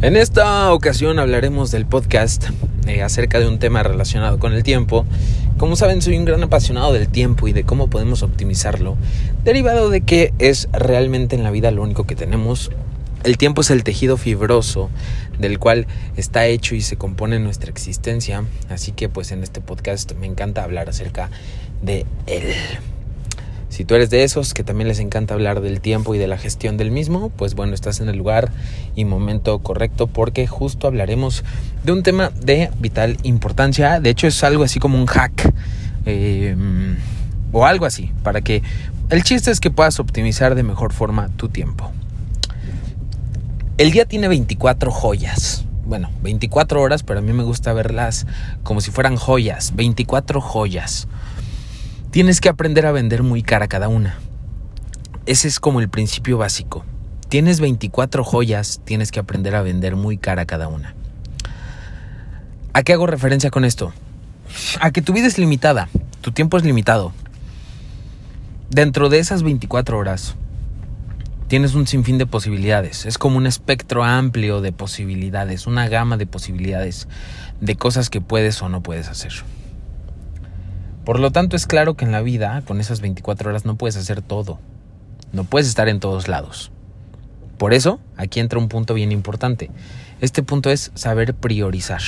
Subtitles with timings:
[0.00, 2.50] En esta ocasión hablaremos del podcast
[2.86, 5.04] eh, acerca de un tema relacionado con el tiempo.
[5.56, 8.96] Como saben, soy un gran apasionado del tiempo y de cómo podemos optimizarlo,
[9.42, 12.70] derivado de que es realmente en la vida lo único que tenemos.
[13.24, 14.88] El tiempo es el tejido fibroso
[15.40, 20.12] del cual está hecho y se compone nuestra existencia, así que pues en este podcast
[20.12, 21.28] me encanta hablar acerca
[21.82, 22.54] de él.
[23.68, 26.38] Si tú eres de esos que también les encanta hablar del tiempo y de la
[26.38, 28.50] gestión del mismo, pues bueno, estás en el lugar
[28.96, 31.44] y momento correcto porque justo hablaremos
[31.84, 34.00] de un tema de vital importancia.
[34.00, 35.52] De hecho es algo así como un hack
[36.06, 36.96] em,
[37.52, 38.62] o algo así, para que
[39.10, 41.92] el chiste es que puedas optimizar de mejor forma tu tiempo.
[43.76, 45.64] El día tiene 24 joyas.
[45.86, 48.26] Bueno, 24 horas, pero a mí me gusta verlas
[48.62, 49.74] como si fueran joyas.
[49.76, 51.06] 24 joyas
[52.10, 54.18] tienes que aprender a vender muy cara cada una.
[55.26, 56.84] Ese es como el principio básico.
[57.28, 60.94] Tienes 24 joyas, tienes que aprender a vender muy cara cada una.
[62.72, 63.92] ¿A qué hago referencia con esto?
[64.80, 65.88] A que tu vida es limitada,
[66.22, 67.12] tu tiempo es limitado.
[68.70, 70.34] Dentro de esas 24 horas,
[71.48, 73.04] tienes un sinfín de posibilidades.
[73.04, 77.08] Es como un espectro amplio de posibilidades, una gama de posibilidades
[77.60, 79.32] de cosas que puedes o no puedes hacer.
[81.08, 83.96] Por lo tanto, es claro que en la vida, con esas 24 horas, no puedes
[83.96, 84.58] hacer todo.
[85.32, 86.70] No puedes estar en todos lados.
[87.56, 89.70] Por eso, aquí entra un punto bien importante.
[90.20, 92.02] Este punto es saber priorizar.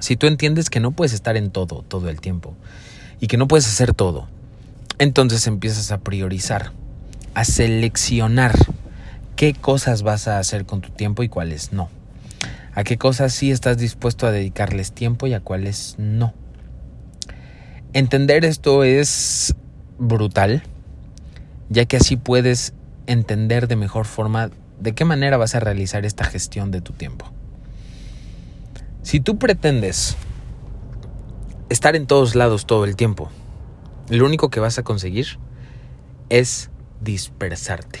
[0.00, 2.54] Si tú entiendes que no puedes estar en todo, todo el tiempo,
[3.20, 4.28] y que no puedes hacer todo,
[4.98, 6.72] entonces empiezas a priorizar,
[7.32, 8.52] a seleccionar
[9.34, 11.88] qué cosas vas a hacer con tu tiempo y cuáles no.
[12.74, 16.34] A qué cosas sí estás dispuesto a dedicarles tiempo y a cuáles no.
[17.94, 19.54] Entender esto es
[19.98, 20.62] brutal,
[21.68, 22.72] ya que así puedes
[23.06, 27.30] entender de mejor forma de qué manera vas a realizar esta gestión de tu tiempo.
[29.02, 30.16] Si tú pretendes
[31.68, 33.30] estar en todos lados todo el tiempo,
[34.08, 35.38] lo único que vas a conseguir
[36.30, 36.70] es
[37.02, 38.00] dispersarte.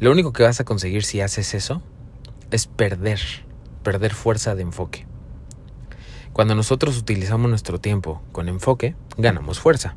[0.00, 1.82] Lo único que vas a conseguir si haces eso
[2.50, 3.20] es perder,
[3.82, 5.06] perder fuerza de enfoque.
[6.32, 9.96] Cuando nosotros utilizamos nuestro tiempo con enfoque, ganamos fuerza.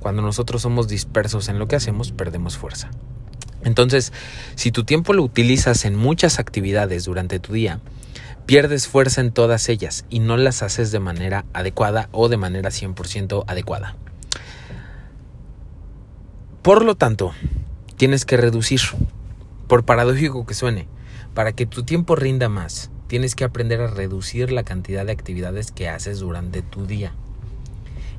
[0.00, 2.90] Cuando nosotros somos dispersos en lo que hacemos, perdemos fuerza.
[3.62, 4.12] Entonces,
[4.56, 7.80] si tu tiempo lo utilizas en muchas actividades durante tu día,
[8.46, 12.70] pierdes fuerza en todas ellas y no las haces de manera adecuada o de manera
[12.70, 13.96] 100% adecuada.
[16.62, 17.32] Por lo tanto,
[17.96, 18.80] tienes que reducir,
[19.68, 20.88] por paradójico que suene,
[21.32, 25.72] para que tu tiempo rinda más, tienes que aprender a reducir la cantidad de actividades
[25.72, 27.12] que haces durante tu día.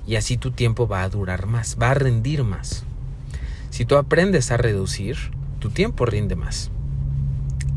[0.06, 2.84] Y así tu tiempo va a durar más, va a rendir más.
[3.70, 5.16] Si tú aprendes a reducir,
[5.60, 6.72] tu tiempo rinde más.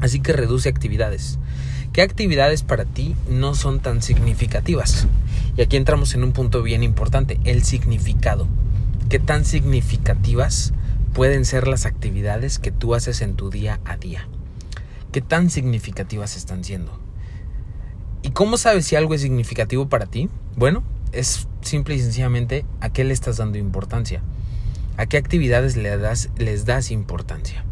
[0.01, 1.39] Así que reduce actividades.
[1.93, 5.07] ¿Qué actividades para ti no son tan significativas?
[5.57, 8.49] Y aquí entramos en un punto bien importante, el significado.
[9.09, 10.73] ¿Qué tan significativas
[11.13, 14.27] pueden ser las actividades que tú haces en tu día a día?
[15.13, 17.04] ¿Qué tan significativas están siendo?
[18.25, 20.31] ¿Y cómo sabes si algo es significativo para ti?
[20.57, 24.23] Bueno, es simple y sencillamente a qué le estás dando importancia.
[24.97, 27.67] ¿A qué actividades le das, les das importancia?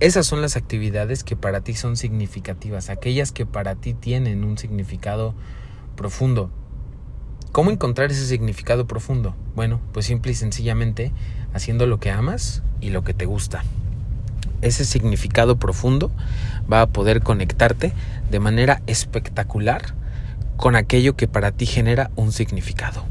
[0.00, 4.56] Esas son las actividades que para ti son significativas, aquellas que para ti tienen un
[4.56, 5.34] significado
[5.94, 6.50] profundo.
[7.52, 9.36] ¿Cómo encontrar ese significado profundo?
[9.54, 11.12] Bueno, pues simple y sencillamente
[11.52, 13.62] haciendo lo que amas y lo que te gusta
[14.62, 16.10] ese significado profundo
[16.70, 17.92] va a poder conectarte
[18.30, 19.94] de manera espectacular
[20.56, 23.04] con aquello que para ti genera un significado.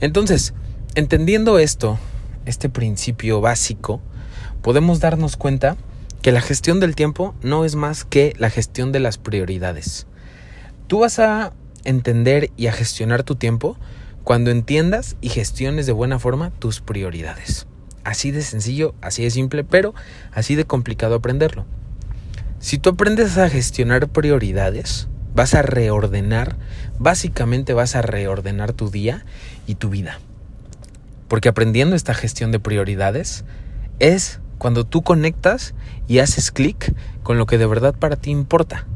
[0.00, 0.54] Entonces,
[0.94, 1.98] entendiendo esto,
[2.46, 4.00] este principio básico,
[4.62, 5.76] podemos darnos cuenta
[6.22, 10.06] que la gestión del tiempo no es más que la gestión de las prioridades.
[10.86, 11.52] Tú vas a
[11.84, 13.76] entender y a gestionar tu tiempo
[14.24, 17.66] cuando entiendas y gestiones de buena forma tus prioridades.
[18.04, 19.94] Así de sencillo, así de simple, pero
[20.32, 21.66] así de complicado aprenderlo.
[22.58, 26.56] Si tú aprendes a gestionar prioridades, vas a reordenar,
[26.98, 29.24] básicamente vas a reordenar tu día
[29.66, 30.18] y tu vida.
[31.28, 33.44] Porque aprendiendo esta gestión de prioridades
[33.98, 35.74] es cuando tú conectas
[36.08, 38.86] y haces clic con lo que de verdad para ti importa.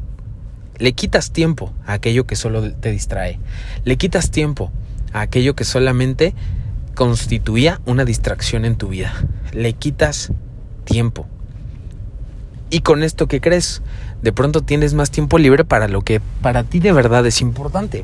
[0.77, 3.39] Le quitas tiempo a aquello que solo te distrae.
[3.83, 4.71] Le quitas tiempo
[5.13, 6.35] a aquello que solamente
[6.95, 9.13] constituía una distracción en tu vida.
[9.51, 10.31] Le quitas
[10.85, 11.27] tiempo.
[12.69, 13.81] Y con esto, ¿qué crees?
[14.21, 18.03] De pronto tienes más tiempo libre para lo que para ti de verdad es importante.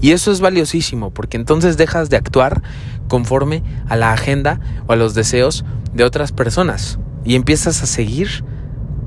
[0.00, 2.62] Y eso es valiosísimo, porque entonces dejas de actuar
[3.08, 5.64] conforme a la agenda o a los deseos
[5.94, 6.98] de otras personas.
[7.24, 8.44] Y empiezas a seguir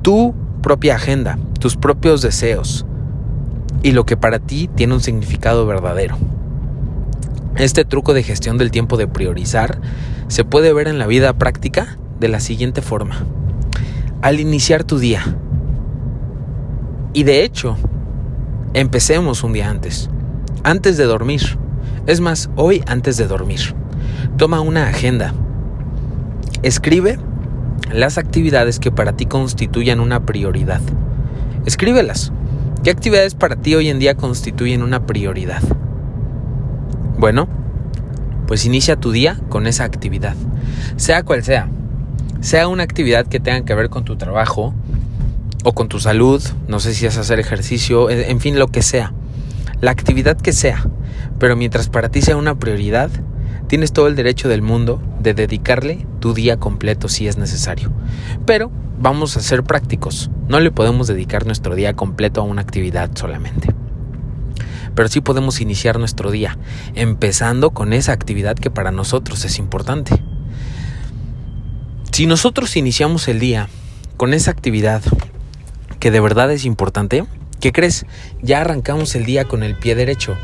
[0.02, 0.34] tu
[0.64, 2.86] propia agenda, tus propios deseos
[3.84, 6.18] y lo que para ti tiene un significado verdadero.
[7.58, 9.80] Este truco de gestión del tiempo de priorizar
[10.28, 13.26] se puede ver en la vida práctica de la siguiente forma.
[14.22, 15.24] Al iniciar tu día,
[17.14, 17.78] y de hecho,
[18.74, 20.10] empecemos un día antes,
[20.64, 21.58] antes de dormir,
[22.08, 23.74] es más, hoy antes de dormir,
[24.36, 25.34] toma una agenda,
[26.62, 27.18] escribe
[27.90, 30.82] las actividades que para ti constituyan una prioridad.
[31.66, 32.34] Escríbelas.
[32.84, 35.64] ¿Qué actividades para ti hoy en día constituyen una prioridad?
[37.18, 37.48] Bueno,
[38.46, 40.36] pues inicia tu día con esa actividad,
[40.98, 41.70] sea cual sea.
[42.42, 44.74] Sea una actividad que tenga que ver con tu trabajo
[45.64, 49.14] o con tu salud, no sé si es hacer ejercicio, en fin, lo que sea.
[49.80, 50.86] La actividad que sea,
[51.40, 53.10] pero mientras para ti sea una prioridad,
[53.68, 57.94] tienes todo el derecho del mundo de dedicarle tu día completo si es necesario.
[58.46, 63.10] Pero vamos a ser prácticos, no le podemos dedicar nuestro día completo a una actividad
[63.16, 63.74] solamente
[64.96, 66.58] pero sí podemos iniciar nuestro día,
[66.96, 70.24] empezando con esa actividad que para nosotros es importante.
[72.12, 73.68] Si nosotros iniciamos el día
[74.18, 75.04] con esa actividad
[76.00, 77.26] que de verdad es importante,
[77.60, 78.06] ¿qué crees?
[78.42, 80.38] Ya arrancamos el día con el pie derecho.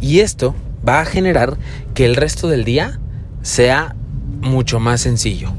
[0.00, 0.54] Y esto
[0.86, 1.58] va a generar
[1.94, 2.98] que el resto del día
[3.42, 3.94] sea
[4.40, 5.52] mucho más sencillo.